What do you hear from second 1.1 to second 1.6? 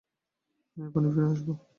ফিরে আসব।